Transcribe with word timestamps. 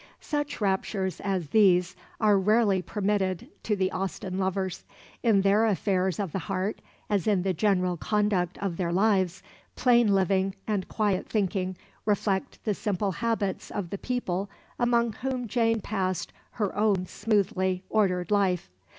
Such 0.19 0.59
raptures 0.61 1.19
as 1.19 1.49
these 1.49 1.95
are 2.19 2.39
rarely 2.39 2.81
permitted 2.81 3.49
to 3.61 3.75
the 3.75 3.91
Austen 3.91 4.39
lovers. 4.39 4.83
In 5.21 5.41
their 5.41 5.67
affairs 5.67 6.19
of 6.19 6.31
the 6.31 6.39
heart, 6.39 6.81
as 7.07 7.27
in 7.27 7.43
the 7.43 7.53
general 7.53 7.97
conduct 7.97 8.57
of 8.57 8.77
their 8.77 8.91
lives, 8.91 9.43
plain 9.75 10.15
living 10.15 10.55
and 10.65 10.87
quiet 10.87 11.27
thinking 11.29 11.77
reflect 12.03 12.63
the 12.63 12.73
simple 12.73 13.11
habits 13.11 13.69
of 13.69 13.91
the 13.91 13.99
people 13.99 14.49
among 14.79 15.13
whom 15.13 15.47
Jane 15.47 15.81
passed 15.81 16.33
her 16.53 16.75
own 16.75 17.05
smoothly 17.05 17.83
ordered 17.87 18.31
life. 18.31 18.71